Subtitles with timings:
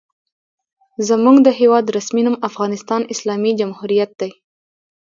[1.07, 4.31] زموږ د هېواد رسمي نوم افغانستان اسلامي جمهوریت دی.